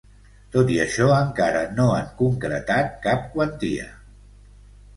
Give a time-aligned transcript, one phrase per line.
[0.53, 3.89] Tot i això, encara no han concretat cap quantia.